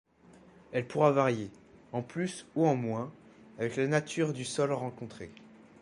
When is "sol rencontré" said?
4.45-5.29